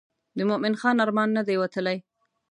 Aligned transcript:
د 0.37 0.39
مومن 0.49 0.73
خان 0.79 0.97
ارمان 1.05 1.29
نه 1.37 1.41
دی 1.47 1.55
وتلی. 1.59 1.97